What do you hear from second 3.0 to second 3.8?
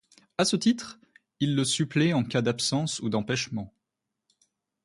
ou d'empêchement.